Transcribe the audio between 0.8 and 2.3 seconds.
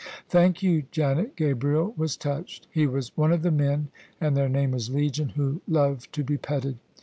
Janet." Gabriel was